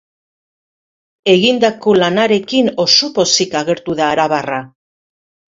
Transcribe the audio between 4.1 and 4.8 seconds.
arabarra.